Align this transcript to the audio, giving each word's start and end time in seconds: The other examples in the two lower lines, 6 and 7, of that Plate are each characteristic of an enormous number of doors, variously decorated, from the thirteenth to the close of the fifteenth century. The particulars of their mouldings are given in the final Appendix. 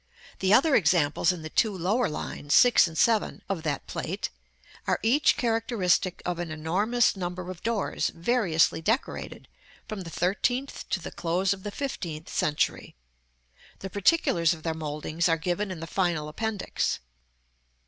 The 0.39 0.51
other 0.51 0.73
examples 0.73 1.31
in 1.31 1.43
the 1.43 1.49
two 1.51 1.77
lower 1.77 2.09
lines, 2.09 2.55
6 2.55 2.87
and 2.87 2.97
7, 2.97 3.43
of 3.47 3.61
that 3.61 3.85
Plate 3.85 4.31
are 4.87 4.99
each 5.03 5.37
characteristic 5.37 6.23
of 6.25 6.39
an 6.39 6.49
enormous 6.49 7.15
number 7.15 7.51
of 7.51 7.61
doors, 7.61 8.09
variously 8.09 8.81
decorated, 8.81 9.47
from 9.87 10.01
the 10.01 10.09
thirteenth 10.09 10.89
to 10.89 10.99
the 10.99 11.11
close 11.11 11.53
of 11.53 11.61
the 11.61 11.69
fifteenth 11.69 12.29
century. 12.29 12.95
The 13.77 13.91
particulars 13.91 14.55
of 14.55 14.63
their 14.63 14.73
mouldings 14.73 15.29
are 15.29 15.37
given 15.37 15.69
in 15.69 15.81
the 15.81 15.85
final 15.85 16.27
Appendix. 16.27 16.97